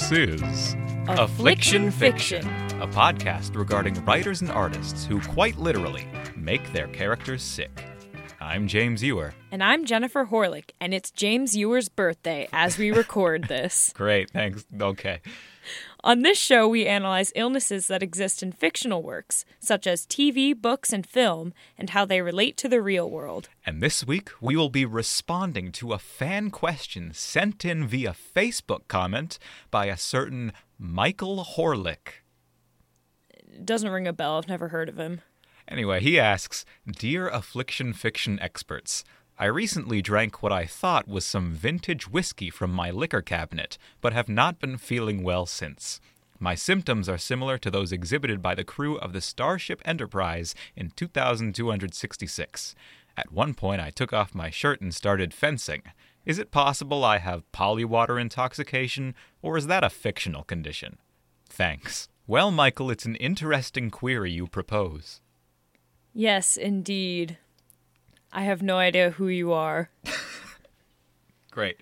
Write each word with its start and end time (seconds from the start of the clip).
This 0.00 0.12
is 0.40 0.76
Affliction 1.08 1.90
Fiction. 1.90 2.46
a 2.80 2.86
podcast 2.88 3.54
regarding 3.54 4.02
writers 4.06 4.40
and 4.40 4.50
artists 4.50 5.04
who 5.04 5.20
quite 5.20 5.58
literally 5.58 6.06
make 6.34 6.72
their 6.72 6.88
characters 6.88 7.42
sick. 7.42 7.84
I'm 8.40 8.66
James 8.66 9.02
Ewer. 9.02 9.34
And 9.52 9.62
I'm 9.62 9.84
Jennifer 9.84 10.24
Horlick, 10.24 10.70
and 10.80 10.94
it's 10.94 11.10
James 11.10 11.54
Ewer's 11.54 11.90
birthday 11.90 12.48
as 12.50 12.78
we 12.78 12.90
record 12.90 13.44
this. 13.48 13.92
Great, 13.94 14.30
thanks. 14.30 14.64
Okay. 14.80 15.20
On 16.02 16.22
this 16.22 16.38
show, 16.38 16.66
we 16.66 16.86
analyze 16.86 17.30
illnesses 17.34 17.86
that 17.88 18.02
exist 18.02 18.42
in 18.42 18.52
fictional 18.52 19.02
works, 19.02 19.44
such 19.58 19.86
as 19.86 20.06
TV, 20.06 20.58
books, 20.58 20.94
and 20.94 21.06
film, 21.06 21.52
and 21.76 21.90
how 21.90 22.06
they 22.06 22.22
relate 22.22 22.56
to 22.58 22.70
the 22.70 22.80
real 22.80 23.10
world. 23.10 23.50
And 23.66 23.82
this 23.82 24.06
week, 24.06 24.30
we 24.40 24.56
will 24.56 24.70
be 24.70 24.86
responding 24.86 25.72
to 25.72 25.92
a 25.92 25.98
fan 25.98 26.50
question 26.50 27.12
sent 27.12 27.66
in 27.66 27.86
via 27.86 28.14
Facebook 28.14 28.88
comment 28.88 29.38
by 29.70 29.86
a 29.86 29.98
certain 29.98 30.54
Michael 30.78 31.44
Horlick. 31.44 32.22
Doesn't 33.62 33.90
ring 33.90 34.08
a 34.08 34.14
bell, 34.14 34.38
I've 34.38 34.48
never 34.48 34.68
heard 34.68 34.88
of 34.88 34.98
him. 34.98 35.20
Anyway, 35.68 36.00
he 36.00 36.18
asks 36.18 36.64
Dear 36.90 37.28
affliction 37.28 37.92
fiction 37.92 38.40
experts, 38.40 39.04
I 39.40 39.46
recently 39.46 40.02
drank 40.02 40.42
what 40.42 40.52
I 40.52 40.66
thought 40.66 41.08
was 41.08 41.24
some 41.24 41.52
vintage 41.52 42.06
whiskey 42.06 42.50
from 42.50 42.70
my 42.70 42.90
liquor 42.90 43.22
cabinet, 43.22 43.78
but 44.02 44.12
have 44.12 44.28
not 44.28 44.60
been 44.60 44.76
feeling 44.76 45.22
well 45.22 45.46
since. 45.46 45.98
My 46.38 46.54
symptoms 46.54 47.08
are 47.08 47.16
similar 47.16 47.56
to 47.56 47.70
those 47.70 47.90
exhibited 47.90 48.42
by 48.42 48.54
the 48.54 48.64
crew 48.64 48.98
of 48.98 49.14
the 49.14 49.22
Starship 49.22 49.80
Enterprise 49.86 50.54
in 50.76 50.90
2266. 50.90 52.74
At 53.16 53.32
one 53.32 53.54
point, 53.54 53.80
I 53.80 53.88
took 53.88 54.12
off 54.12 54.34
my 54.34 54.50
shirt 54.50 54.82
and 54.82 54.94
started 54.94 55.32
fencing. 55.32 55.84
Is 56.26 56.38
it 56.38 56.50
possible 56.50 57.02
I 57.02 57.16
have 57.16 57.50
polywater 57.50 58.20
intoxication, 58.20 59.14
or 59.40 59.56
is 59.56 59.68
that 59.68 59.82
a 59.82 59.88
fictional 59.88 60.44
condition? 60.44 60.98
Thanks. 61.46 62.10
Well, 62.26 62.50
Michael, 62.50 62.90
it's 62.90 63.06
an 63.06 63.16
interesting 63.16 63.90
query 63.90 64.32
you 64.32 64.46
propose. 64.46 65.22
Yes, 66.12 66.58
indeed. 66.58 67.38
I 68.32 68.42
have 68.42 68.62
no 68.62 68.78
idea 68.78 69.10
who 69.10 69.28
you 69.28 69.52
are. 69.52 69.90
Great. 71.50 71.76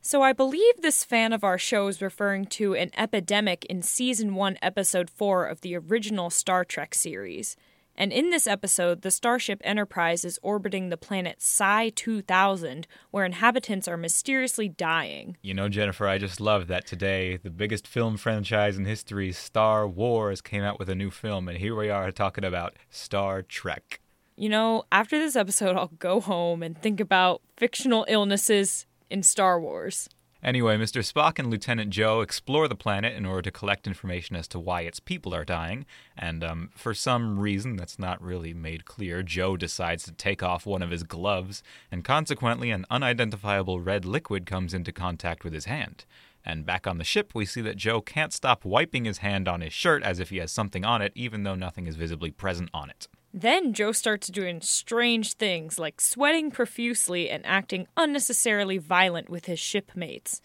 So 0.00 0.22
I 0.22 0.32
believe 0.32 0.80
this 0.80 1.04
fan 1.04 1.32
of 1.32 1.44
our 1.44 1.58
show 1.58 1.86
is 1.88 2.02
referring 2.02 2.46
to 2.46 2.74
an 2.74 2.90
epidemic 2.96 3.64
in 3.66 3.82
season 3.82 4.34
1 4.34 4.58
episode 4.62 5.08
4 5.10 5.46
of 5.46 5.60
the 5.60 5.76
original 5.76 6.28
Star 6.30 6.64
Trek 6.64 6.94
series. 6.94 7.56
And 7.94 8.12
in 8.12 8.30
this 8.30 8.46
episode, 8.46 9.02
the 9.02 9.10
Starship 9.10 9.60
Enterprise 9.64 10.24
is 10.24 10.38
orbiting 10.42 10.88
the 10.88 10.96
planet 10.96 11.42
Psi 11.42 11.90
2000 11.90 12.86
where 13.10 13.24
inhabitants 13.24 13.86
are 13.86 13.96
mysteriously 13.96 14.68
dying. 14.68 15.36
You 15.42 15.54
know, 15.54 15.68
Jennifer, 15.68 16.08
I 16.08 16.18
just 16.18 16.40
love 16.40 16.68
that 16.68 16.86
today 16.86 17.36
the 17.36 17.50
biggest 17.50 17.86
film 17.86 18.16
franchise 18.16 18.78
in 18.78 18.86
history, 18.86 19.30
Star 19.30 19.86
Wars, 19.86 20.40
came 20.40 20.62
out 20.62 20.78
with 20.78 20.88
a 20.88 20.94
new 20.94 21.10
film, 21.10 21.48
and 21.48 21.58
here 21.58 21.76
we 21.76 21.90
are 21.90 22.10
talking 22.10 22.44
about 22.44 22.76
Star 22.88 23.42
Trek. 23.42 24.00
You 24.36 24.48
know, 24.48 24.84
after 24.90 25.18
this 25.18 25.36
episode, 25.36 25.76
I'll 25.76 25.88
go 25.98 26.20
home 26.20 26.62
and 26.62 26.76
think 26.76 27.00
about 27.00 27.42
fictional 27.56 28.06
illnesses 28.08 28.86
in 29.10 29.22
Star 29.22 29.60
Wars. 29.60 30.08
Anyway, 30.42 30.76
Mr. 30.76 31.08
Spock 31.08 31.38
and 31.38 31.50
Lieutenant 31.50 31.90
Joe 31.90 32.20
explore 32.20 32.66
the 32.66 32.74
planet 32.74 33.14
in 33.14 33.24
order 33.24 33.42
to 33.42 33.52
collect 33.52 33.86
information 33.86 34.34
as 34.34 34.48
to 34.48 34.58
why 34.58 34.80
its 34.80 34.98
people 34.98 35.32
are 35.32 35.44
dying, 35.44 35.86
and 36.18 36.42
um, 36.42 36.70
for 36.74 36.94
some 36.94 37.38
reason 37.38 37.76
that's 37.76 37.96
not 37.96 38.20
really 38.20 38.52
made 38.52 38.84
clear, 38.84 39.22
Joe 39.22 39.56
decides 39.56 40.02
to 40.04 40.12
take 40.12 40.42
off 40.42 40.66
one 40.66 40.82
of 40.82 40.90
his 40.90 41.04
gloves, 41.04 41.62
and 41.92 42.02
consequently, 42.02 42.72
an 42.72 42.86
unidentifiable 42.90 43.80
red 43.80 44.04
liquid 44.04 44.44
comes 44.44 44.74
into 44.74 44.90
contact 44.90 45.44
with 45.44 45.52
his 45.52 45.66
hand. 45.66 46.04
And 46.44 46.66
back 46.66 46.88
on 46.88 46.98
the 46.98 47.04
ship, 47.04 47.36
we 47.36 47.44
see 47.46 47.60
that 47.60 47.76
Joe 47.76 48.00
can't 48.00 48.32
stop 48.32 48.64
wiping 48.64 49.04
his 49.04 49.18
hand 49.18 49.46
on 49.46 49.60
his 49.60 49.72
shirt 49.72 50.02
as 50.02 50.18
if 50.18 50.30
he 50.30 50.38
has 50.38 50.50
something 50.50 50.84
on 50.84 51.00
it, 51.02 51.12
even 51.14 51.44
though 51.44 51.54
nothing 51.54 51.86
is 51.86 51.94
visibly 51.94 52.32
present 52.32 52.68
on 52.74 52.90
it. 52.90 53.06
Then 53.34 53.72
Joe 53.72 53.92
starts 53.92 54.28
doing 54.28 54.60
strange 54.60 55.32
things 55.32 55.78
like 55.78 56.02
sweating 56.02 56.50
profusely 56.50 57.30
and 57.30 57.44
acting 57.46 57.86
unnecessarily 57.96 58.76
violent 58.76 59.30
with 59.30 59.46
his 59.46 59.58
shipmates. 59.58 60.42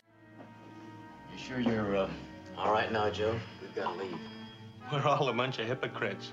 You 1.34 1.38
sure 1.38 1.60
you're 1.60 1.98
uh, 1.98 2.10
all 2.58 2.72
right 2.72 2.90
now, 2.90 3.10
Joe? 3.10 3.38
We've 3.62 3.76
got 3.76 3.94
to 3.94 4.00
leave. 4.00 4.18
We're 4.92 5.06
all 5.06 5.28
a 5.28 5.34
bunch 5.34 5.60
of 5.60 5.68
hypocrites. 5.68 6.32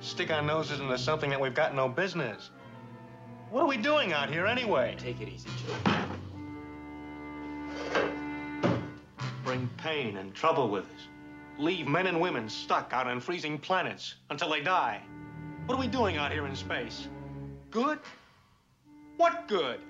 Stick 0.00 0.30
our 0.30 0.40
noses 0.40 0.80
into 0.80 0.96
something 0.96 1.28
that 1.28 1.38
we've 1.40 1.54
got 1.54 1.74
no 1.74 1.86
business. 1.86 2.50
What 3.50 3.62
are 3.62 3.68
we 3.68 3.76
doing 3.76 4.14
out 4.14 4.30
here 4.30 4.46
anyway? 4.46 4.94
Take 4.98 5.20
it 5.20 5.28
easy, 5.28 5.50
Joe. 5.66 5.94
Bring 9.44 9.68
pain 9.76 10.16
and 10.16 10.34
trouble 10.34 10.70
with 10.70 10.84
us. 10.84 11.08
Leave 11.58 11.88
men 11.88 12.06
and 12.06 12.20
women 12.20 12.48
stuck 12.48 12.92
out 12.94 13.06
on 13.06 13.20
freezing 13.20 13.58
planets 13.58 14.14
until 14.30 14.48
they 14.48 14.60
die. 14.60 15.02
What 15.68 15.76
are 15.76 15.80
we 15.82 15.86
doing 15.86 16.16
out 16.16 16.32
here 16.32 16.46
in 16.46 16.56
space? 16.56 17.08
Good? 17.70 17.98
What 19.18 19.46
good? 19.48 19.80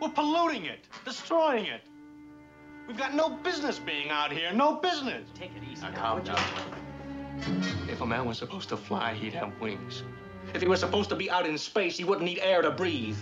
We're 0.00 0.08
polluting 0.08 0.64
it, 0.64 0.88
destroying 1.04 1.66
it. 1.66 1.82
We've 2.88 2.96
got 2.96 3.12
no 3.12 3.28
business 3.28 3.78
being 3.78 4.08
out 4.08 4.32
here, 4.32 4.54
no 4.54 4.76
business. 4.76 5.28
Take 5.34 5.50
it 5.54 5.70
easy. 5.70 5.82
Now, 5.82 5.90
now, 5.90 5.96
calm 5.96 6.18
would 6.18 6.28
you? 6.28 7.92
If 7.92 8.00
a 8.00 8.06
man 8.06 8.24
was 8.24 8.38
supposed 8.38 8.70
to 8.70 8.78
fly, 8.78 9.12
he'd 9.12 9.34
have 9.34 9.52
wings. 9.60 10.02
If 10.54 10.62
he 10.62 10.66
was 10.66 10.80
supposed 10.80 11.10
to 11.10 11.16
be 11.16 11.30
out 11.30 11.46
in 11.46 11.58
space, 11.58 11.98
he 11.98 12.04
wouldn't 12.04 12.24
need 12.24 12.38
air 12.38 12.62
to 12.62 12.70
breathe. 12.70 13.18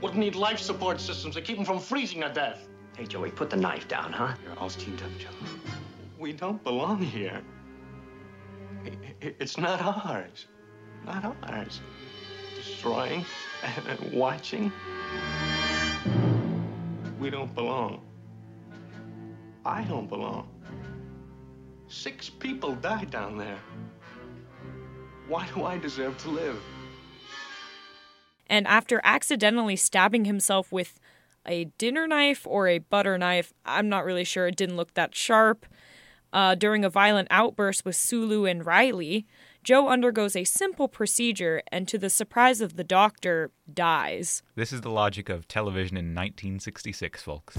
Wouldn't 0.00 0.20
need 0.20 0.36
life 0.36 0.60
support 0.60 1.00
systems 1.00 1.34
to 1.34 1.42
keep 1.42 1.58
him 1.58 1.64
from 1.64 1.80
freezing 1.80 2.20
to 2.20 2.28
death. 2.28 2.68
Hey, 2.96 3.06
Joey, 3.06 3.32
put 3.32 3.50
the 3.50 3.56
knife 3.56 3.88
down, 3.88 4.12
huh? 4.12 4.34
You're 4.44 4.56
all 4.56 4.70
steamed 4.70 5.02
up, 5.02 5.10
Joe. 5.18 5.30
We 6.16 6.32
don't 6.32 6.62
belong 6.62 7.02
here. 7.02 7.42
It's 9.20 9.58
not 9.58 9.82
ours. 9.82 10.46
Not 11.06 11.36
ours. 11.44 11.80
Destroying 12.56 13.24
and 13.62 14.12
watching. 14.12 14.72
We 17.18 17.30
don't 17.30 17.54
belong. 17.54 18.02
I 19.64 19.82
don't 19.84 20.08
belong. 20.08 20.48
Six 21.88 22.28
people 22.28 22.74
died 22.74 23.10
down 23.10 23.38
there. 23.38 23.58
Why 25.28 25.48
do 25.54 25.64
I 25.64 25.78
deserve 25.78 26.18
to 26.18 26.28
live? 26.28 26.60
And 28.48 28.66
after 28.66 29.00
accidentally 29.02 29.76
stabbing 29.76 30.24
himself 30.24 30.70
with 30.70 31.00
a 31.46 31.64
dinner 31.78 32.06
knife 32.06 32.46
or 32.46 32.68
a 32.68 32.78
butter 32.78 33.16
knife, 33.18 33.52
I'm 33.64 33.88
not 33.88 34.04
really 34.04 34.24
sure, 34.24 34.46
it 34.46 34.56
didn't 34.56 34.76
look 34.76 34.94
that 34.94 35.14
sharp, 35.14 35.66
uh, 36.32 36.54
during 36.54 36.84
a 36.84 36.90
violent 36.90 37.28
outburst 37.30 37.84
with 37.84 37.96
Sulu 37.96 38.44
and 38.44 38.64
Riley, 38.64 39.26
Joe 39.66 39.88
undergoes 39.88 40.36
a 40.36 40.44
simple 40.44 40.86
procedure 40.86 41.60
and, 41.72 41.88
to 41.88 41.98
the 41.98 42.08
surprise 42.08 42.60
of 42.60 42.76
the 42.76 42.84
doctor, 42.84 43.50
dies. 43.74 44.44
This 44.54 44.72
is 44.72 44.82
the 44.82 44.90
logic 44.90 45.28
of 45.28 45.48
television 45.48 45.96
in 45.96 46.14
1966, 46.14 47.20
folks. 47.20 47.58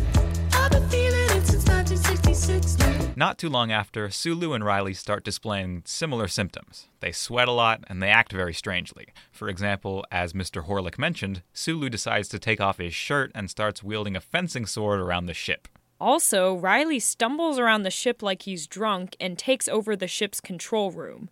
I've 0.53 0.71
been 0.71 0.87
feeling 0.87 1.29
it 1.31 1.45
since 1.45 1.67
1966. 1.67 3.17
Not 3.17 3.37
too 3.37 3.49
long 3.49 3.73
after, 3.73 4.09
Sulu 4.09 4.53
and 4.53 4.63
Riley 4.63 4.93
start 4.93 5.25
displaying 5.25 5.81
similar 5.83 6.29
symptoms. 6.29 6.87
They 7.01 7.11
sweat 7.11 7.49
a 7.49 7.51
lot 7.51 7.83
and 7.87 8.01
they 8.01 8.07
act 8.07 8.31
very 8.31 8.53
strangely. 8.53 9.07
For 9.29 9.49
example, 9.49 10.05
as 10.09 10.31
Mr. 10.31 10.65
Horlick 10.65 10.97
mentioned, 10.97 11.43
Sulu 11.51 11.89
decides 11.89 12.29
to 12.29 12.39
take 12.39 12.61
off 12.61 12.77
his 12.77 12.95
shirt 12.95 13.33
and 13.35 13.49
starts 13.49 13.83
wielding 13.83 14.15
a 14.15 14.21
fencing 14.21 14.65
sword 14.65 15.01
around 15.01 15.25
the 15.25 15.33
ship. 15.33 15.67
Also, 15.99 16.55
Riley 16.55 16.99
stumbles 16.99 17.59
around 17.59 17.83
the 17.83 17.91
ship 17.91 18.23
like 18.23 18.43
he's 18.43 18.65
drunk 18.65 19.17
and 19.19 19.37
takes 19.37 19.67
over 19.67 19.93
the 19.93 20.07
ship's 20.07 20.39
control 20.39 20.91
room. 20.91 21.29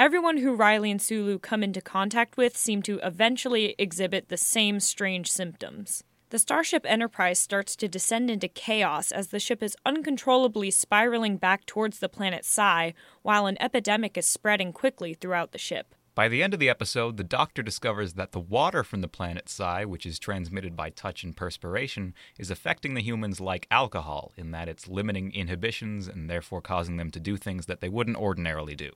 Everyone 0.00 0.38
who 0.38 0.54
Riley 0.54 0.90
and 0.90 1.02
Sulu 1.02 1.38
come 1.38 1.62
into 1.62 1.82
contact 1.82 2.38
with 2.38 2.56
seem 2.56 2.80
to 2.84 2.98
eventually 3.02 3.74
exhibit 3.78 4.30
the 4.30 4.38
same 4.38 4.80
strange 4.80 5.30
symptoms. 5.30 6.04
The 6.30 6.38
Starship 6.38 6.86
Enterprise 6.88 7.38
starts 7.38 7.76
to 7.76 7.86
descend 7.86 8.30
into 8.30 8.48
chaos 8.48 9.12
as 9.12 9.26
the 9.26 9.38
ship 9.38 9.62
is 9.62 9.76
uncontrollably 9.84 10.70
spiraling 10.70 11.36
back 11.36 11.66
towards 11.66 11.98
the 11.98 12.08
planet 12.08 12.46
Psi, 12.46 12.94
while 13.20 13.44
an 13.44 13.60
epidemic 13.60 14.16
is 14.16 14.24
spreading 14.24 14.72
quickly 14.72 15.12
throughout 15.12 15.52
the 15.52 15.58
ship. 15.58 15.94
By 16.14 16.28
the 16.28 16.42
end 16.42 16.54
of 16.54 16.60
the 16.60 16.70
episode, 16.70 17.18
the 17.18 17.22
doctor 17.22 17.62
discovers 17.62 18.14
that 18.14 18.32
the 18.32 18.40
water 18.40 18.82
from 18.82 19.02
the 19.02 19.06
planet 19.06 19.50
Psi, 19.50 19.84
which 19.84 20.06
is 20.06 20.18
transmitted 20.18 20.74
by 20.74 20.88
touch 20.88 21.24
and 21.24 21.36
perspiration, 21.36 22.14
is 22.38 22.50
affecting 22.50 22.94
the 22.94 23.02
humans 23.02 23.38
like 23.38 23.66
alcohol, 23.70 24.32
in 24.38 24.50
that 24.52 24.66
it's 24.66 24.88
limiting 24.88 25.30
inhibitions 25.34 26.08
and 26.08 26.30
therefore 26.30 26.62
causing 26.62 26.96
them 26.96 27.10
to 27.10 27.20
do 27.20 27.36
things 27.36 27.66
that 27.66 27.82
they 27.82 27.90
wouldn't 27.90 28.16
ordinarily 28.16 28.74
do. 28.74 28.92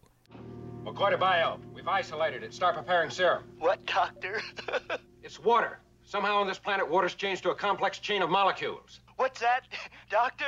McCoy 0.84 1.18
bio. 1.18 1.58
We've 1.74 1.88
isolated 1.88 2.42
it. 2.42 2.52
Start 2.52 2.76
preparing 2.76 3.10
serum. 3.10 3.44
What, 3.58 3.84
doctor? 3.86 4.40
It's 5.22 5.40
water. 5.40 5.80
Somehow 6.04 6.36
on 6.36 6.46
this 6.46 6.58
planet, 6.58 6.86
water's 6.86 7.14
changed 7.14 7.44
to 7.44 7.50
a 7.50 7.54
complex 7.54 7.98
chain 7.98 8.20
of 8.20 8.28
molecules. 8.28 9.00
What's 9.16 9.40
that, 9.40 9.62
doctor? 10.10 10.44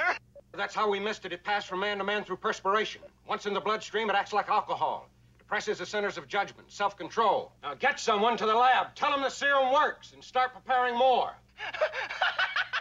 That's 0.53 0.75
how 0.75 0.91
we 0.91 1.01
missed 1.01 1.25
it. 1.25 1.33
It 1.33 1.45
passed 1.45 1.67
from 1.67 1.81
man 1.81 1.97
to 1.97 2.05
man 2.05 2.25
through 2.25 2.37
perspiration. 2.37 3.01
Once 3.27 3.47
in 3.47 3.55
the 3.55 3.61
bloodstream, 3.61 4.11
it 4.11 4.17
acts 4.17 4.35
like 4.35 4.51
alcohol. 4.51 5.09
Depresses 5.39 5.79
the 5.79 5.87
centers 5.87 6.19
of 6.19 6.29
judgment, 6.29 6.71
self-control. 6.71 7.53
Now 7.63 7.73
get 7.73 7.99
someone 7.99 8.37
to 8.37 8.45
the 8.45 8.55
lab. 8.55 8.95
Tell 8.95 9.11
them 9.11 9.23
the 9.23 9.31
serum 9.31 9.73
works 9.73 10.13
and 10.13 10.23
start 10.23 10.53
preparing 10.53 10.95
more. 10.95 11.33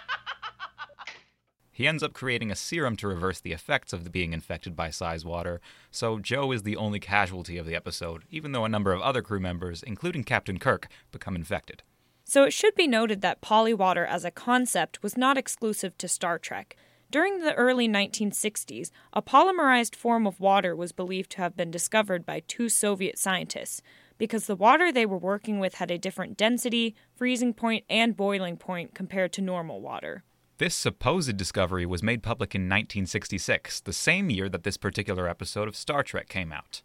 He 1.75 1.89
ends 1.89 2.03
up 2.03 2.13
creating 2.13 2.51
a 2.51 2.55
serum 2.55 2.95
to 2.95 3.07
reverse 3.09 3.41
the 3.41 3.51
effects 3.51 3.91
of 3.91 4.09
being 4.09 4.31
infected 4.31 4.77
by 4.77 4.91
Sizewater, 4.91 5.59
so 5.91 6.19
Joe 6.19 6.53
is 6.53 6.63
the 6.63 6.77
only 6.77 7.01
casualty 7.01 7.57
of 7.57 7.65
the 7.65 7.75
episode, 7.75 8.23
even 8.31 8.53
though 8.53 8.63
a 8.63 8.69
number 8.69 8.93
of 8.93 9.01
other 9.01 9.21
crew 9.21 9.41
members, 9.41 9.83
including 9.83 10.23
Captain 10.23 10.57
Kirk, 10.57 10.87
become 11.11 11.35
infected. 11.35 11.83
So 12.23 12.45
it 12.45 12.53
should 12.53 12.75
be 12.75 12.87
noted 12.87 13.19
that 13.19 13.41
polywater 13.41 14.07
as 14.07 14.23
a 14.23 14.31
concept 14.31 15.03
was 15.03 15.17
not 15.17 15.37
exclusive 15.37 15.97
to 15.97 16.07
Star 16.07 16.39
Trek. 16.39 16.77
During 17.11 17.41
the 17.41 17.53
early 17.55 17.89
1960s, 17.89 18.91
a 19.11 19.21
polymerized 19.21 19.95
form 19.95 20.25
of 20.25 20.39
water 20.39 20.77
was 20.77 20.93
believed 20.93 21.31
to 21.31 21.41
have 21.41 21.57
been 21.57 21.71
discovered 21.71 22.25
by 22.25 22.39
two 22.47 22.69
Soviet 22.69 23.19
scientists 23.19 23.81
because 24.17 24.47
the 24.47 24.55
water 24.55 24.93
they 24.93 25.05
were 25.05 25.17
working 25.17 25.59
with 25.59 25.73
had 25.73 25.91
a 25.91 25.97
different 25.97 26.37
density, 26.37 26.95
freezing 27.13 27.53
point, 27.53 27.83
and 27.89 28.15
boiling 28.15 28.55
point 28.55 28.95
compared 28.95 29.33
to 29.33 29.41
normal 29.41 29.81
water. 29.81 30.23
This 30.57 30.73
supposed 30.73 31.35
discovery 31.35 31.85
was 31.85 32.01
made 32.01 32.23
public 32.23 32.55
in 32.55 32.61
1966, 32.61 33.81
the 33.81 33.91
same 33.91 34.29
year 34.29 34.47
that 34.47 34.63
this 34.63 34.77
particular 34.77 35.27
episode 35.27 35.67
of 35.67 35.75
Star 35.75 36.01
Trek 36.01 36.29
came 36.29 36.53
out. 36.53 36.81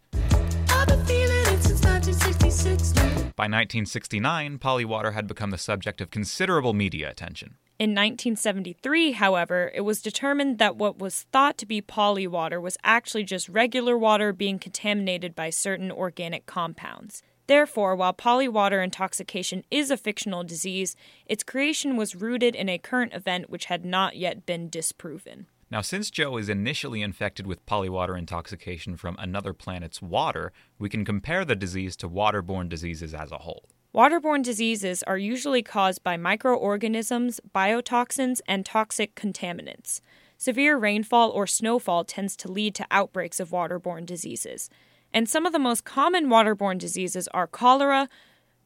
I've 0.67 0.89
been 0.89 1.05
feeling 1.05 1.37
it 1.37 1.63
since 1.63 1.81
1966 1.81 2.95
now. 2.95 3.03
By 3.37 3.47
1969, 3.47 4.59
polywater 4.59 5.13
had 5.13 5.25
become 5.25 5.51
the 5.51 5.57
subject 5.57 6.01
of 6.01 6.11
considerable 6.11 6.73
media 6.73 7.09
attention. 7.09 7.55
In 7.79 7.91
1973, 7.91 9.13
however, 9.13 9.71
it 9.73 9.81
was 9.81 10.01
determined 10.01 10.57
that 10.57 10.75
what 10.75 10.99
was 10.99 11.25
thought 11.31 11.57
to 11.59 11.65
be 11.65 11.81
polywater 11.81 12.61
was 12.61 12.75
actually 12.83 13.23
just 13.23 13.47
regular 13.47 13.97
water 13.97 14.33
being 14.33 14.59
contaminated 14.59 15.33
by 15.33 15.49
certain 15.49 15.93
organic 15.93 16.45
compounds. 16.45 17.23
Therefore, 17.51 17.97
while 17.97 18.13
polywater 18.13 18.81
intoxication 18.81 19.65
is 19.69 19.91
a 19.91 19.97
fictional 19.97 20.45
disease, 20.45 20.95
its 21.25 21.43
creation 21.43 21.97
was 21.97 22.15
rooted 22.15 22.55
in 22.55 22.69
a 22.69 22.77
current 22.77 23.13
event 23.13 23.49
which 23.49 23.65
had 23.65 23.83
not 23.83 24.15
yet 24.15 24.45
been 24.45 24.69
disproven. 24.69 25.47
Now, 25.69 25.81
since 25.81 26.09
Joe 26.09 26.37
is 26.37 26.47
initially 26.47 27.01
infected 27.01 27.45
with 27.45 27.65
polywater 27.65 28.17
intoxication 28.17 28.95
from 28.95 29.17
another 29.19 29.51
planet's 29.51 30.01
water, 30.01 30.53
we 30.79 30.87
can 30.87 31.03
compare 31.03 31.43
the 31.43 31.57
disease 31.57 31.97
to 31.97 32.07
waterborne 32.07 32.69
diseases 32.69 33.13
as 33.13 33.33
a 33.33 33.39
whole. 33.39 33.67
Waterborne 33.93 34.43
diseases 34.43 35.03
are 35.03 35.17
usually 35.17 35.61
caused 35.61 36.01
by 36.05 36.15
microorganisms, 36.15 37.41
biotoxins, 37.53 38.39
and 38.47 38.65
toxic 38.65 39.13
contaminants. 39.13 39.99
Severe 40.37 40.77
rainfall 40.77 41.29
or 41.31 41.45
snowfall 41.45 42.05
tends 42.05 42.37
to 42.37 42.49
lead 42.49 42.75
to 42.75 42.87
outbreaks 42.89 43.41
of 43.41 43.49
waterborne 43.49 44.05
diseases. 44.05 44.69
And 45.13 45.27
some 45.27 45.45
of 45.45 45.53
the 45.53 45.59
most 45.59 45.83
common 45.83 46.27
waterborne 46.27 46.77
diseases 46.77 47.27
are 47.29 47.47
cholera, 47.47 48.09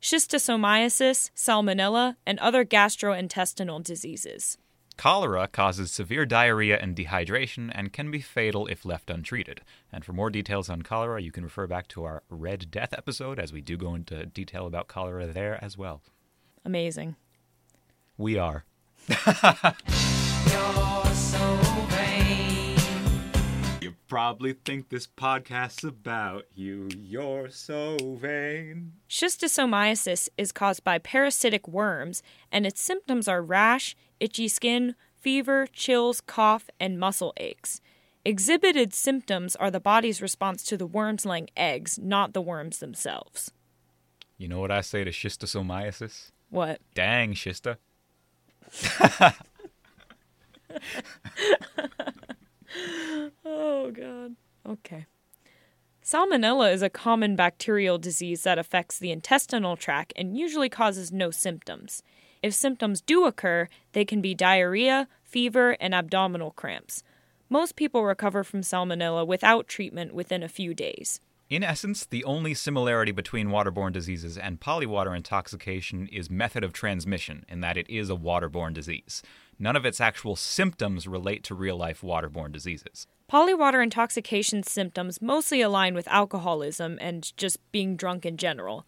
schistosomiasis, 0.01 1.31
salmonella, 1.35 2.15
and 2.25 2.39
other 2.39 2.63
gastrointestinal 2.63 3.83
diseases. 3.83 4.57
Cholera 4.97 5.47
causes 5.47 5.91
severe 5.91 6.25
diarrhea 6.25 6.79
and 6.79 6.95
dehydration 6.95 7.69
and 7.73 7.91
can 7.91 8.11
be 8.11 8.21
fatal 8.21 8.67
if 8.67 8.85
left 8.85 9.09
untreated. 9.09 9.61
And 9.91 10.05
for 10.05 10.13
more 10.13 10.29
details 10.29 10.69
on 10.69 10.83
cholera, 10.83 11.21
you 11.21 11.31
can 11.31 11.43
refer 11.43 11.67
back 11.67 11.87
to 11.89 12.05
our 12.05 12.23
Red 12.29 12.71
Death 12.71 12.93
episode, 12.93 13.39
as 13.39 13.51
we 13.51 13.61
do 13.61 13.75
go 13.75 13.93
into 13.93 14.25
detail 14.25 14.67
about 14.67 14.87
cholera 14.87 15.27
there 15.27 15.61
as 15.63 15.77
well. 15.77 16.01
Amazing. 16.63 17.15
We 18.17 18.37
are. 18.37 18.63
You 24.05 24.09
probably 24.09 24.53
think 24.53 24.89
this 24.89 25.07
podcast's 25.07 25.83
about 25.83 26.45
you. 26.53 26.89
You're 26.95 27.49
so 27.49 27.97
vain. 28.21 28.91
Schistosomiasis 29.09 30.29
is 30.37 30.51
caused 30.51 30.83
by 30.83 30.99
parasitic 30.99 31.67
worms, 31.67 32.21
and 32.51 32.67
its 32.67 32.79
symptoms 32.79 33.27
are 33.27 33.41
rash, 33.41 33.95
itchy 34.19 34.47
skin, 34.47 34.93
fever, 35.19 35.65
chills, 35.73 36.21
cough, 36.21 36.69
and 36.79 36.99
muscle 36.99 37.33
aches. 37.37 37.81
Exhibited 38.23 38.93
symptoms 38.93 39.55
are 39.55 39.71
the 39.71 39.79
body's 39.79 40.21
response 40.21 40.61
to 40.65 40.77
the 40.77 40.85
worms 40.85 41.25
laying 41.25 41.49
eggs, 41.57 41.97
not 41.97 42.33
the 42.33 42.41
worms 42.41 42.77
themselves. 42.77 43.51
You 44.37 44.47
know 44.47 44.59
what 44.59 44.69
I 44.69 44.81
say 44.81 45.03
to 45.03 45.09
schistosomiasis? 45.09 46.29
What? 46.51 46.79
Dang, 46.93 47.33
Shista. 47.33 47.77
Oh, 53.45 53.91
God. 53.91 54.35
Okay. 54.67 55.05
Salmonella 56.03 56.71
is 56.71 56.81
a 56.81 56.89
common 56.89 57.35
bacterial 57.35 57.97
disease 57.97 58.43
that 58.43 58.59
affects 58.59 58.99
the 58.99 59.11
intestinal 59.11 59.75
tract 59.75 60.13
and 60.15 60.37
usually 60.37 60.69
causes 60.69 61.11
no 61.11 61.31
symptoms. 61.31 62.03
If 62.43 62.53
symptoms 62.53 63.01
do 63.01 63.25
occur, 63.25 63.69
they 63.93 64.05
can 64.05 64.21
be 64.21 64.35
diarrhea, 64.35 65.07
fever, 65.23 65.77
and 65.79 65.95
abdominal 65.95 66.51
cramps. 66.51 67.01
Most 67.49 67.75
people 67.75 68.03
recover 68.03 68.43
from 68.43 68.61
salmonella 68.61 69.25
without 69.25 69.67
treatment 69.67 70.13
within 70.13 70.43
a 70.43 70.49
few 70.49 70.73
days. 70.73 71.19
In 71.47 71.63
essence, 71.63 72.07
the 72.07 72.23
only 72.23 72.55
similarity 72.55 73.11
between 73.11 73.49
waterborne 73.49 73.91
diseases 73.91 74.35
and 74.35 74.59
polywater 74.59 75.15
intoxication 75.15 76.07
is 76.07 76.27
method 76.27 76.63
of 76.63 76.73
transmission, 76.73 77.45
in 77.47 77.61
that 77.61 77.77
it 77.77 77.87
is 77.87 78.09
a 78.09 78.15
waterborne 78.15 78.73
disease. 78.73 79.21
None 79.59 79.75
of 79.75 79.85
its 79.85 80.01
actual 80.01 80.35
symptoms 80.35 81.07
relate 81.07 81.43
to 81.43 81.53
real 81.53 81.77
life 81.77 82.01
waterborne 82.01 82.51
diseases. 82.51 83.05
Polywater 83.31 83.83
intoxication 83.83 84.63
symptoms 84.63 85.21
mostly 85.21 85.61
align 85.61 85.93
with 85.93 86.07
alcoholism 86.07 86.97
and 86.99 87.31
just 87.37 87.59
being 87.71 87.95
drunk 87.95 88.25
in 88.25 88.37
general. 88.37 88.87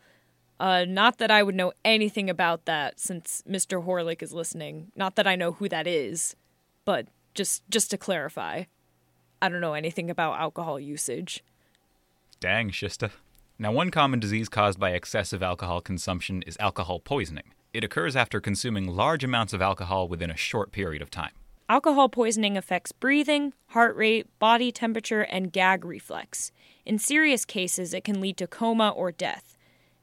Uh, 0.60 0.84
not 0.84 1.20
that 1.20 1.30
I 1.30 1.44
would 1.44 1.54
know 1.54 1.74
anything 1.86 2.28
about 2.28 2.66
that 2.66 3.00
since 3.00 3.44
Mr. 3.48 3.86
Horlick 3.86 4.24
is 4.24 4.34
listening. 4.34 4.92
Not 4.96 5.16
that 5.16 5.28
I 5.28 5.36
know 5.36 5.52
who 5.52 5.70
that 5.70 5.86
is, 5.86 6.36
but 6.86 7.06
just 7.36 7.62
just 7.70 7.92
to 7.92 8.00
clarify, 8.00 8.64
I 9.44 9.50
don't 9.50 9.62
know 9.62 9.76
anything 9.76 10.10
about 10.10 10.40
alcohol 10.40 10.80
usage. 10.80 11.44
Dang, 12.40 12.70
Shista. 12.70 13.10
Now, 13.58 13.72
one 13.72 13.90
common 13.90 14.20
disease 14.20 14.48
caused 14.48 14.80
by 14.80 14.92
excessive 14.92 15.42
alcohol 15.42 15.82
consumption 15.82 16.44
is 16.44 16.56
alcohol 16.60 17.00
poisoning. 17.00 17.46
It 17.74 17.84
occurs 17.84 18.16
after 18.16 18.40
consuming 18.40 18.88
large 18.88 19.24
amounts 19.24 19.54
of 19.54 19.62
alcohol 19.62 20.08
within 20.08 20.30
a 20.30 20.38
short 20.38 20.72
period 20.72 21.02
of 21.02 21.10
time. 21.10 21.32
Alcohol 21.68 22.10
poisoning 22.10 22.56
affects 22.56 22.92
breathing, 22.92 23.54
heart 23.70 23.96
rate, 23.96 24.28
body 24.38 24.72
temperature, 24.72 25.22
and 25.22 25.52
gag 25.52 25.84
reflex. 25.84 26.52
In 26.86 27.00
serious 27.00 27.44
cases, 27.44 27.94
it 27.94 28.04
can 28.04 28.22
lead 28.22 28.38
to 28.38 28.48
coma 28.48 28.90
or 28.90 29.12
death. 29.12 29.58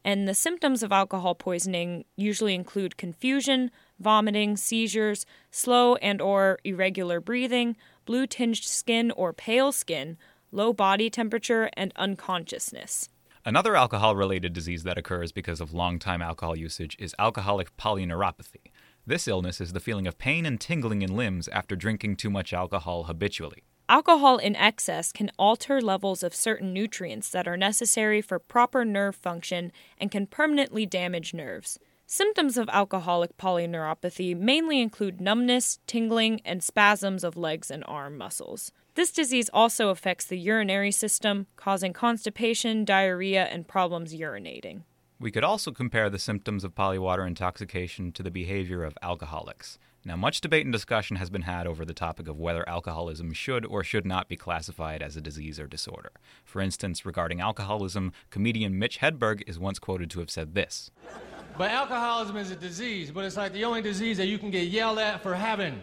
And 0.05 0.29
the 0.29 0.35
symptoms 0.35 0.83
of 0.83 0.93
alcohol 0.93 1.35
poisoning 1.35 2.05
usually 2.17 2.55
include 2.55 2.97
confusion, 2.97 3.71
vomiting, 3.99 4.57
seizures, 4.57 5.25
slow 5.51 5.95
and 5.97 6.21
or 6.21 6.59
irregular 6.65 7.21
breathing, 7.21 7.77
blue-tinged 8.05 8.65
skin 8.65 9.11
or 9.13 9.33
pale 9.33 9.73
skin, 9.73 10.19
low 10.55 10.73
body 10.73 11.11
temperature, 11.11 11.69
and 11.77 11.93
unconsciousness. 11.97 13.09
Another 13.45 13.77
alcohol 13.77 14.17
related 14.17 14.55
disease 14.55 14.85
that 14.85 14.97
occurs 14.97 15.33
because 15.33 15.61
of 15.61 15.75
long 15.75 15.99
time 15.99 16.23
alcohol 16.23 16.57
usage 16.57 16.97
is 16.99 17.15
alcoholic 17.19 17.77
polyneuropathy. 17.77 18.71
This 19.07 19.29
illness 19.29 19.61
is 19.61 19.75
the 19.75 19.81
feeling 19.81 20.07
of 20.07 20.17
pain 20.17 20.47
and 20.47 20.59
tingling 20.59 21.03
in 21.03 21.15
limbs 21.15 21.47
after 21.49 21.77
drinking 21.77 22.17
too 22.17 22.31
much 22.31 22.55
alcohol 22.55 23.05
habitually. 23.05 23.65
Alcohol 23.87 24.39
in 24.39 24.57
excess 24.57 25.13
can 25.13 25.31
alter 25.39 25.79
levels 25.79 26.23
of 26.23 26.35
certain 26.35 26.73
nutrients 26.73 27.29
that 27.29 27.47
are 27.47 27.59
necessary 27.59 28.23
for 28.23 28.39
proper 28.39 28.83
nerve 28.83 29.15
function 29.15 29.71
and 29.99 30.11
can 30.11 30.27
permanently 30.27 30.87
damage 30.87 31.35
nerves. 31.35 31.79
Symptoms 32.07 32.57
of 32.57 32.71
alcoholic 32.71 33.37
polyneuropathy 33.37 34.35
mainly 34.35 34.81
include 34.81 35.21
numbness, 35.21 35.81
tingling, 35.87 36.41
and 36.47 36.63
spasms 36.63 37.25
of 37.25 37.37
legs 37.37 37.71
and 37.71 37.85
arm 37.87 38.17
muscles. 38.17 38.73
This 38.95 39.11
disease 39.11 39.51
also 39.53 39.89
affects 39.89 40.25
the 40.25 40.39
urinary 40.39 40.93
system, 40.93 41.49
causing 41.57 41.93
constipation, 41.93 42.85
diarrhea, 42.85 43.45
and 43.45 43.67
problems 43.67 44.15
urinating. 44.15 44.83
We 45.19 45.33
could 45.33 45.43
also 45.43 45.73
compare 45.73 46.09
the 46.09 46.19
symptoms 46.19 46.63
of 46.63 46.77
polywater 46.77 47.27
intoxication 47.27 48.13
to 48.13 48.23
the 48.23 48.31
behavior 48.31 48.85
of 48.85 48.97
alcoholics. 49.03 49.79
Now, 50.05 50.15
much 50.15 50.41
debate 50.41 50.65
and 50.65 50.73
discussion 50.73 51.17
has 51.17 51.29
been 51.29 51.43
had 51.43 51.67
over 51.67 51.85
the 51.85 51.95
topic 51.95 52.29
of 52.29 52.39
whether 52.39 52.69
alcoholism 52.69 53.33
should 53.33 53.67
or 53.67 53.83
should 53.83 54.07
not 54.07 54.29
be 54.29 54.37
classified 54.37 55.03
as 55.03 55.17
a 55.17 55.21
disease 55.21 55.59
or 55.59 55.67
disorder. 55.67 56.13
For 56.45 56.61
instance, 56.61 57.05
regarding 57.05 57.41
alcoholism, 57.41 58.13
comedian 58.31 58.79
Mitch 58.79 59.01
Hedberg 59.01 59.43
is 59.49 59.59
once 59.59 59.81
quoted 59.81 60.09
to 60.11 60.21
have 60.21 60.31
said 60.31 60.55
this 60.55 60.93
But 61.59 61.73
alcoholism 61.73 62.37
is 62.37 62.53
a 62.53 62.57
disease, 62.57 63.11
but 63.11 63.25
it's 63.25 63.37
like 63.37 63.55
the 63.55 63.65
only 63.65 63.83
disease 63.83 64.19
that 64.19 64.27
you 64.27 64.39
can 64.39 64.53
get 64.53 64.69
yelled 64.69 64.99
at 64.99 65.21
for 65.23 65.35
having. 65.35 65.81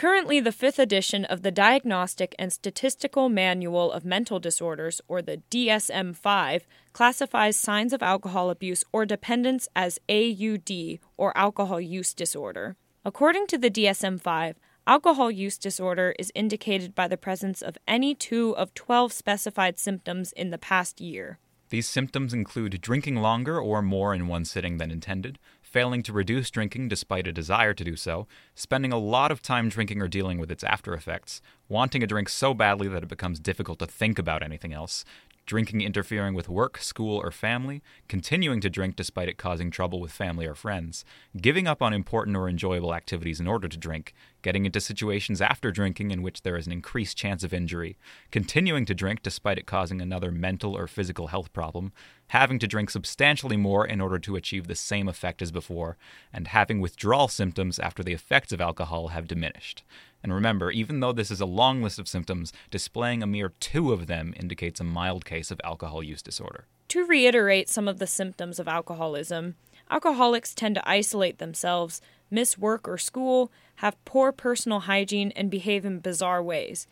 Currently, 0.00 0.40
the 0.40 0.50
fifth 0.50 0.78
edition 0.78 1.26
of 1.26 1.42
the 1.42 1.50
Diagnostic 1.50 2.34
and 2.38 2.50
Statistical 2.50 3.28
Manual 3.28 3.92
of 3.92 4.02
Mental 4.02 4.40
Disorders, 4.40 5.02
or 5.08 5.20
the 5.20 5.42
DSM 5.50 6.16
5, 6.16 6.66
classifies 6.94 7.58
signs 7.58 7.92
of 7.92 8.02
alcohol 8.02 8.48
abuse 8.48 8.82
or 8.94 9.04
dependence 9.04 9.68
as 9.76 9.98
AUD, 10.08 11.00
or 11.18 11.36
alcohol 11.36 11.82
use 11.82 12.14
disorder. 12.14 12.76
According 13.04 13.46
to 13.48 13.58
the 13.58 13.68
DSM 13.68 14.18
5, 14.18 14.56
alcohol 14.86 15.30
use 15.30 15.58
disorder 15.58 16.14
is 16.18 16.32
indicated 16.34 16.94
by 16.94 17.06
the 17.06 17.18
presence 17.18 17.60
of 17.60 17.76
any 17.86 18.14
two 18.14 18.56
of 18.56 18.72
12 18.72 19.12
specified 19.12 19.78
symptoms 19.78 20.32
in 20.32 20.48
the 20.48 20.56
past 20.56 21.02
year. 21.02 21.38
These 21.68 21.88
symptoms 21.90 22.34
include 22.34 22.80
drinking 22.80 23.16
longer 23.16 23.60
or 23.60 23.80
more 23.80 24.12
in 24.12 24.26
one 24.26 24.44
sitting 24.44 24.78
than 24.78 24.90
intended, 24.90 25.38
failing 25.70 26.02
to 26.02 26.12
reduce 26.12 26.50
drinking 26.50 26.88
despite 26.88 27.28
a 27.28 27.32
desire 27.32 27.72
to 27.72 27.84
do 27.84 27.94
so, 27.94 28.26
spending 28.54 28.92
a 28.92 28.98
lot 28.98 29.30
of 29.30 29.40
time 29.40 29.68
drinking 29.68 30.02
or 30.02 30.08
dealing 30.08 30.38
with 30.38 30.50
its 30.50 30.64
after 30.64 30.94
effects, 30.94 31.40
wanting 31.68 32.02
a 32.02 32.06
drink 32.06 32.28
so 32.28 32.52
badly 32.52 32.88
that 32.88 33.04
it 33.04 33.08
becomes 33.08 33.38
difficult 33.38 33.78
to 33.78 33.86
think 33.86 34.18
about 34.18 34.42
anything 34.42 34.72
else, 34.72 35.04
drinking 35.46 35.80
interfering 35.80 36.34
with 36.34 36.48
work, 36.48 36.78
school, 36.78 37.16
or 37.16 37.30
family, 37.30 37.82
continuing 38.08 38.60
to 38.60 38.70
drink 38.70 38.96
despite 38.96 39.28
it 39.28 39.38
causing 39.38 39.70
trouble 39.70 40.00
with 40.00 40.12
family 40.12 40.46
or 40.46 40.54
friends, 40.54 41.04
giving 41.40 41.66
up 41.66 41.80
on 41.80 41.92
important 41.92 42.36
or 42.36 42.48
enjoyable 42.48 42.94
activities 42.94 43.40
in 43.40 43.46
order 43.46 43.68
to 43.68 43.78
drink, 43.78 44.12
getting 44.42 44.66
into 44.66 44.80
situations 44.80 45.40
after 45.40 45.70
drinking 45.70 46.10
in 46.10 46.22
which 46.22 46.42
there 46.42 46.56
is 46.56 46.66
an 46.66 46.72
increased 46.72 47.16
chance 47.16 47.44
of 47.44 47.54
injury, 47.54 47.96
continuing 48.30 48.84
to 48.86 48.94
drink 48.94 49.22
despite 49.22 49.58
it 49.58 49.66
causing 49.66 50.00
another 50.00 50.30
mental 50.30 50.76
or 50.76 50.86
physical 50.86 51.28
health 51.28 51.52
problem, 51.52 51.92
having 52.28 52.58
to 52.58 52.66
drink 52.66 52.90
substantially 52.90 53.56
more 53.56 53.86
in 53.86 54.00
order 54.00 54.18
to 54.18 54.36
achieve 54.36 54.66
the 54.66 54.74
same 54.74 55.08
effect 55.08 55.42
as 55.42 55.50
before, 55.50 55.96
and 56.32 56.48
having 56.48 56.80
withdrawal 56.80 57.28
symptoms 57.28 57.78
after 57.78 58.02
the 58.02 58.12
effects 58.12 58.52
of 58.52 58.60
alcohol 58.60 59.08
have 59.08 59.28
diminished. 59.28 59.82
And 60.22 60.32
remember, 60.34 60.70
even 60.70 61.00
though 61.00 61.12
this 61.12 61.30
is 61.30 61.40
a 61.40 61.46
long 61.46 61.82
list 61.82 61.98
of 61.98 62.08
symptoms, 62.08 62.52
displaying 62.70 63.22
a 63.22 63.26
mere 63.26 63.52
two 63.60 63.92
of 63.92 64.06
them 64.06 64.34
indicates 64.36 64.80
a 64.80 64.84
mild 64.84 65.24
case 65.24 65.50
of 65.50 65.60
alcohol 65.64 66.02
use 66.02 66.22
disorder. 66.22 66.66
To 66.88 67.06
reiterate 67.06 67.68
some 67.68 67.88
of 67.88 67.98
the 67.98 68.06
symptoms 68.06 68.58
of 68.58 68.68
alcoholism, 68.68 69.54
alcoholics 69.90 70.54
tend 70.54 70.74
to 70.74 70.88
isolate 70.88 71.38
themselves, 71.38 72.00
miss 72.30 72.56
work 72.56 72.88
or 72.88 72.98
school, 72.98 73.50
have 73.76 74.02
poor 74.04 74.32
personal 74.32 74.80
hygiene, 74.80 75.32
and 75.36 75.50
behave 75.50 75.84
in 75.84 75.98
bizarre 75.98 76.42
ways. 76.42 76.86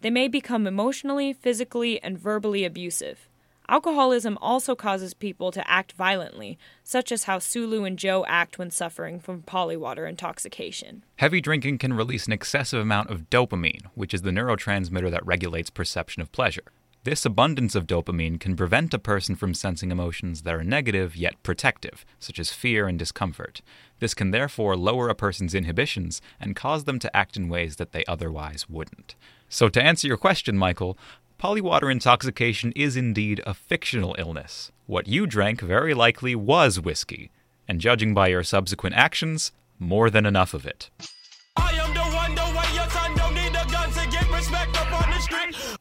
They 0.00 0.10
may 0.10 0.28
become 0.28 0.66
emotionally, 0.66 1.32
physically, 1.32 2.00
and 2.02 2.18
verbally 2.18 2.64
abusive. 2.64 3.28
Alcoholism 3.70 4.38
also 4.40 4.74
causes 4.74 5.12
people 5.12 5.52
to 5.52 5.70
act 5.70 5.92
violently, 5.92 6.58
such 6.82 7.12
as 7.12 7.24
how 7.24 7.38
Sulu 7.38 7.84
and 7.84 7.98
Joe 7.98 8.24
act 8.26 8.58
when 8.58 8.70
suffering 8.70 9.20
from 9.20 9.42
polywater 9.42 10.08
intoxication. 10.08 11.04
Heavy 11.16 11.42
drinking 11.42 11.76
can 11.76 11.92
release 11.92 12.26
an 12.26 12.32
excessive 12.32 12.80
amount 12.80 13.10
of 13.10 13.28
dopamine, 13.28 13.82
which 13.94 14.14
is 14.14 14.22
the 14.22 14.30
neurotransmitter 14.30 15.10
that 15.10 15.26
regulates 15.26 15.68
perception 15.68 16.22
of 16.22 16.32
pleasure. 16.32 16.62
This 17.08 17.24
abundance 17.24 17.74
of 17.74 17.86
dopamine 17.86 18.38
can 18.38 18.54
prevent 18.54 18.92
a 18.92 18.98
person 18.98 19.34
from 19.34 19.54
sensing 19.54 19.90
emotions 19.90 20.42
that 20.42 20.52
are 20.52 20.62
negative 20.62 21.16
yet 21.16 21.42
protective, 21.42 22.04
such 22.18 22.38
as 22.38 22.52
fear 22.52 22.86
and 22.86 22.98
discomfort. 22.98 23.62
This 23.98 24.12
can 24.12 24.30
therefore 24.30 24.76
lower 24.76 25.08
a 25.08 25.14
person's 25.14 25.54
inhibitions 25.54 26.20
and 26.38 26.54
cause 26.54 26.84
them 26.84 26.98
to 26.98 27.16
act 27.16 27.34
in 27.34 27.48
ways 27.48 27.76
that 27.76 27.92
they 27.92 28.04
otherwise 28.04 28.68
wouldn't. 28.68 29.14
So, 29.48 29.70
to 29.70 29.82
answer 29.82 30.06
your 30.06 30.18
question, 30.18 30.58
Michael, 30.58 30.98
Polywater 31.40 31.90
intoxication 31.90 32.72
is 32.76 32.94
indeed 32.94 33.40
a 33.46 33.54
fictional 33.54 34.14
illness. 34.18 34.70
What 34.84 35.08
you 35.08 35.26
drank 35.26 35.62
very 35.62 35.94
likely 35.94 36.34
was 36.34 36.78
whiskey, 36.78 37.30
and 37.66 37.80
judging 37.80 38.12
by 38.12 38.28
your 38.28 38.42
subsequent 38.42 38.96
actions, 38.96 39.50
more 39.78 40.10
than 40.10 40.26
enough 40.26 40.52
of 40.52 40.66
it. 40.66 40.90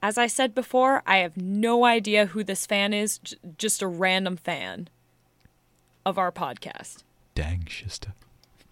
As 0.07 0.17
I 0.17 0.27
said 0.27 0.55
before, 0.55 1.03
I 1.05 1.17
have 1.17 1.35
no 1.35 1.83
idea 1.83 2.27
who 2.27 2.41
this 2.41 2.65
fan 2.65 2.93
is, 2.93 3.17
j- 3.17 3.35
just 3.57 3.81
a 3.81 3.87
random 3.87 4.37
fan 4.37 4.87
of 6.05 6.17
our 6.17 6.31
podcast. 6.31 7.03
Dang, 7.35 7.65
Shista. 7.65 8.13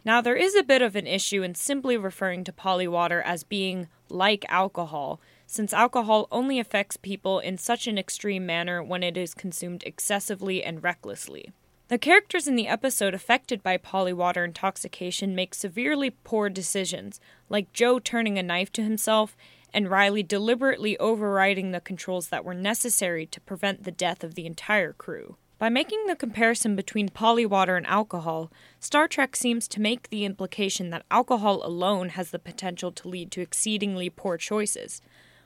Now, 0.05 0.21
there 0.21 0.37
is 0.37 0.55
a 0.55 0.63
bit 0.63 0.81
of 0.81 0.95
an 0.95 1.07
issue 1.07 1.43
in 1.43 1.53
simply 1.53 1.97
referring 1.97 2.45
to 2.45 2.53
polywater 2.53 3.21
as 3.21 3.43
being 3.43 3.89
like 4.07 4.45
alcohol, 4.47 5.19
since 5.45 5.73
alcohol 5.73 6.29
only 6.31 6.57
affects 6.57 6.95
people 6.95 7.39
in 7.39 7.57
such 7.57 7.85
an 7.85 7.97
extreme 7.97 8.45
manner 8.45 8.81
when 8.81 9.03
it 9.03 9.17
is 9.17 9.33
consumed 9.33 9.83
excessively 9.85 10.63
and 10.63 10.83
recklessly. 10.83 11.51
The 11.89 11.97
characters 11.97 12.47
in 12.47 12.55
the 12.55 12.69
episode 12.69 13.13
affected 13.13 13.61
by 13.61 13.77
polywater 13.77 14.45
intoxication 14.45 15.35
make 15.35 15.53
severely 15.53 16.11
poor 16.11 16.49
decisions, 16.49 17.19
like 17.49 17.73
Joe 17.73 17.99
turning 17.99 18.39
a 18.39 18.43
knife 18.43 18.71
to 18.71 18.83
himself 18.83 19.35
and 19.75 19.91
Riley 19.91 20.23
deliberately 20.23 20.97
overriding 20.99 21.71
the 21.71 21.81
controls 21.81 22.29
that 22.29 22.45
were 22.45 22.53
necessary 22.53 23.25
to 23.25 23.41
prevent 23.41 23.83
the 23.83 23.91
death 23.91 24.23
of 24.23 24.35
the 24.35 24.45
entire 24.45 24.93
crew. 24.93 25.35
By 25.57 25.67
making 25.67 26.07
the 26.07 26.15
comparison 26.15 26.77
between 26.77 27.09
polywater 27.09 27.75
and 27.75 27.85
alcohol, 27.85 28.49
Star 28.79 29.09
Trek 29.09 29.35
seems 29.35 29.67
to 29.67 29.81
make 29.81 30.09
the 30.09 30.23
implication 30.23 30.91
that 30.91 31.03
alcohol 31.11 31.61
alone 31.65 32.09
has 32.09 32.31
the 32.31 32.39
potential 32.39 32.93
to 32.93 33.09
lead 33.09 33.31
to 33.31 33.41
exceedingly 33.41 34.09
poor 34.09 34.37
choices, 34.37 35.01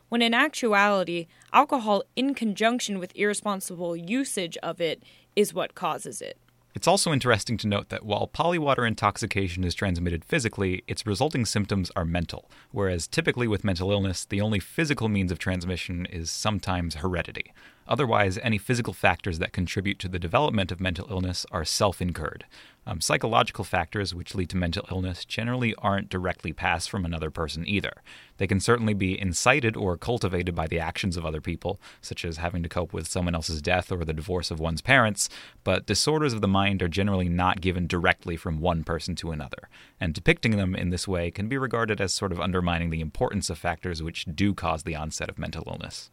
when 0.10 0.22
in 0.22 0.36
actuality, 0.36 1.26
alcohol 1.52 2.04
in 2.16 2.36
conjunction 2.36 3.00
with 3.00 3.16
irresponsible 3.16 3.96
usage 3.96 4.58
of 4.58 4.80
it 4.80 5.02
is 5.36 5.56
what 5.56 5.74
causes 5.74 6.22
it. 6.22 6.38
It's 6.76 6.88
also 6.88 7.12
interesting 7.12 7.58
to 7.58 7.68
note 7.68 7.90
that 7.90 8.06
while 8.06 8.30
polywater 8.32 8.88
intoxication 8.88 9.64
is 9.64 9.74
transmitted 9.74 10.24
physically, 10.24 10.84
its 10.88 11.06
resulting 11.06 11.46
symptoms 11.46 11.92
are 11.96 12.06
mental, 12.06 12.50
whereas 12.72 13.08
typically 13.08 13.48
with 13.48 13.64
mental 13.64 13.92
illness, 13.92 14.24
the 14.24 14.40
only 14.40 14.60
physical 14.60 15.10
means 15.10 15.32
of 15.32 15.40
transmission 15.40 16.06
is 16.06 16.30
sometimes 16.30 16.96
heredity. 16.96 17.54
Otherwise, 17.88 18.38
any 18.44 18.60
physical 18.60 18.94
factors 18.94 19.40
that 19.40 19.52
contribute 19.52 19.98
to 19.98 20.08
the 20.08 20.20
development 20.20 20.72
of 20.72 20.80
mental 20.80 21.08
illness 21.10 21.44
are 21.50 21.66
self 21.66 22.04
incurred. 22.04 22.46
Um, 22.90 23.02
psychological 23.02 23.64
factors 23.64 24.16
which 24.16 24.34
lead 24.34 24.50
to 24.50 24.58
mental 24.58 24.84
illness 24.90 25.24
generally 25.24 25.76
aren't 25.76 26.10
directly 26.10 26.54
passed 26.54 26.90
from 26.90 27.06
another 27.06 27.30
person 27.30 27.64
either. 27.68 28.02
They 28.38 28.48
can 28.48 28.60
certainly 28.60 28.96
be 28.96 29.20
incited 29.20 29.78
or 29.78 29.96
cultivated 29.96 30.56
by 30.56 30.66
the 30.66 30.80
actions 30.80 31.16
of 31.16 31.24
other 31.24 31.40
people, 31.40 31.80
such 32.02 32.26
as 32.26 32.38
having 32.38 32.64
to 32.64 32.70
cope 32.70 32.92
with 32.92 33.08
someone 33.08 33.36
else's 33.36 33.62
death 33.62 33.92
or 33.92 34.04
the 34.04 34.14
divorce 34.14 34.50
of 34.50 34.60
one's 34.60 34.82
parents, 34.82 35.30
but 35.64 35.86
disorders 35.86 36.34
of 36.34 36.42
the 36.42 36.48
mind 36.48 36.82
are 36.82 36.88
generally 36.88 37.30
not 37.30 37.62
given 37.62 37.86
directly 37.86 38.36
from 38.36 38.60
one 38.60 38.84
person 38.84 39.14
to 39.18 39.30
another. 39.30 39.70
And 40.00 40.16
depicting 40.16 40.58
them 40.58 40.74
in 40.74 40.90
this 40.90 41.08
way 41.08 41.30
can 41.30 41.48
be 41.48 41.60
regarded 41.60 42.02
as 42.02 42.12
sort 42.12 42.32
of 42.32 42.42
undermining 42.42 42.90
the 42.90 43.02
importance 43.02 43.52
of 43.52 43.60
factors 43.60 44.02
which 44.02 44.26
do 44.34 44.56
cause 44.56 44.82
the 44.82 44.96
onset 44.96 45.30
of 45.30 45.38
mental 45.38 45.64
illness. 45.68 46.10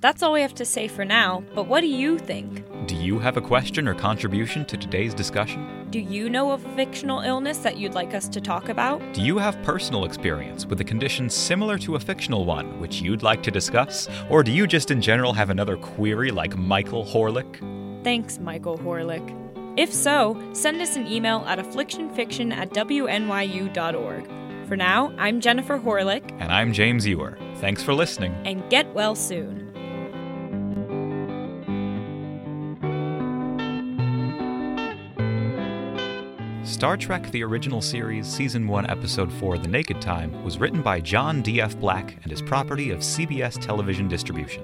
That's 0.00 0.22
all 0.22 0.32
we 0.32 0.42
have 0.42 0.54
to 0.54 0.64
say 0.64 0.86
for 0.86 1.04
now, 1.04 1.42
but 1.56 1.66
what 1.66 1.80
do 1.80 1.88
you 1.88 2.20
think? 2.20 2.64
Do 2.86 2.94
you 2.94 3.18
have 3.18 3.36
a 3.36 3.40
question 3.40 3.88
or 3.88 3.94
contribution 3.94 4.64
to 4.66 4.76
today's 4.76 5.12
discussion? 5.12 5.88
Do 5.90 5.98
you 5.98 6.30
know 6.30 6.52
of 6.52 6.64
a 6.64 6.68
fictional 6.76 7.20
illness 7.20 7.58
that 7.58 7.78
you'd 7.78 7.94
like 7.94 8.14
us 8.14 8.28
to 8.28 8.40
talk 8.40 8.68
about? 8.68 9.00
Do 9.12 9.22
you 9.22 9.38
have 9.38 9.60
personal 9.64 10.04
experience 10.04 10.66
with 10.66 10.80
a 10.80 10.84
condition 10.84 11.28
similar 11.28 11.78
to 11.78 11.96
a 11.96 12.00
fictional 12.00 12.44
one 12.44 12.78
which 12.78 13.00
you'd 13.00 13.24
like 13.24 13.42
to 13.42 13.50
discuss? 13.50 14.08
Or 14.30 14.44
do 14.44 14.52
you 14.52 14.68
just 14.68 14.92
in 14.92 15.02
general 15.02 15.32
have 15.32 15.50
another 15.50 15.76
query 15.76 16.30
like 16.30 16.56
Michael 16.56 17.04
Horlick? 17.04 18.04
Thanks, 18.04 18.38
Michael 18.38 18.78
Horlick. 18.78 19.34
If 19.76 19.92
so, 19.92 20.40
send 20.52 20.80
us 20.80 20.94
an 20.94 21.08
email 21.08 21.44
at 21.48 21.58
afflictionfiction 21.58 22.52
at 22.54 22.70
wnyu.org. 22.70 24.28
For 24.68 24.76
now, 24.76 25.12
I'm 25.18 25.40
Jennifer 25.40 25.78
Horlick, 25.78 26.30
And 26.38 26.52
I'm 26.52 26.72
James 26.72 27.04
Ewer. 27.04 27.36
Thanks 27.56 27.82
for 27.82 27.94
listening. 27.94 28.32
and 28.44 28.62
get 28.70 28.86
well 28.94 29.16
soon. 29.16 29.67
Star 36.68 36.98
Trek 36.98 37.30
The 37.30 37.42
Original 37.42 37.80
Series, 37.80 38.26
Season 38.26 38.68
1, 38.68 38.90
Episode 38.90 39.32
4, 39.32 39.56
The 39.56 39.68
Naked 39.68 40.02
Time, 40.02 40.44
was 40.44 40.58
written 40.58 40.82
by 40.82 41.00
John 41.00 41.40
D.F. 41.40 41.78
Black 41.80 42.18
and 42.22 42.30
is 42.30 42.42
property 42.42 42.90
of 42.90 42.98
CBS 42.98 43.58
Television 43.58 44.06
Distribution. 44.06 44.62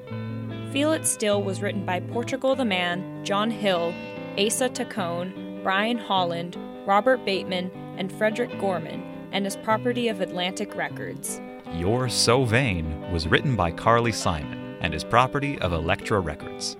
Feel 0.71 0.93
It 0.93 1.07
Still 1.07 1.43
was 1.43 1.63
written 1.63 1.87
by 1.87 2.01
Portugal 2.01 2.55
the 2.55 2.65
Man, 2.65 3.25
John 3.25 3.51
Hill, 3.51 3.95
Asa 4.37 4.69
Taccone, 4.69 5.63
Brian 5.63 5.97
Holland, 5.97 6.59
Robert 6.85 7.25
Bateman, 7.25 7.71
and 7.97 8.13
Frederick 8.13 8.61
Gorman, 8.61 9.03
and 9.33 9.47
is 9.47 9.57
property 9.57 10.09
of 10.09 10.21
Atlantic 10.21 10.77
Records. 10.77 11.41
You're 11.73 12.11
So 12.11 12.45
Vain 12.45 13.11
was 13.13 13.27
written 13.27 13.57
by 13.57 13.71
Carly 13.71 14.13
Simon 14.13 14.77
and 14.83 14.95
is 14.95 15.05
property 15.05 15.59
of 15.61 15.73
Elektra 15.73 16.21
Records. 16.21 16.77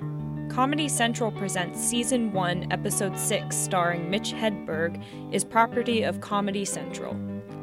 Comedy 0.55 0.89
Central 0.89 1.33
presents 1.33 1.81
Season 1.81 2.33
1, 2.33 2.71
Episode 2.71 3.19
6, 3.19 3.57
starring 3.57 4.09
Mitch 4.09 4.31
Hedberg, 4.31 5.03
is 5.33 5.43
property 5.43 6.05
of 6.05 6.21
Comedy 6.21 6.65
Central. 6.65 7.17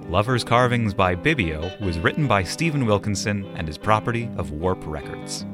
Lover's 0.09 0.43
Carvings 0.43 0.93
by 0.93 1.15
Bibio 1.15 1.79
was 1.79 1.97
written 1.99 2.27
by 2.27 2.43
Stephen 2.43 2.85
Wilkinson 2.85 3.45
and 3.55 3.69
is 3.69 3.77
property 3.77 4.29
of 4.35 4.51
Warp 4.51 4.85
Records. 4.85 5.45